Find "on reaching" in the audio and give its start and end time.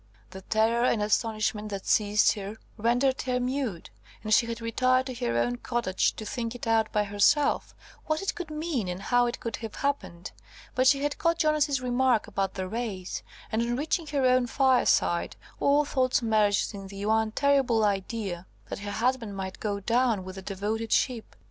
13.61-14.07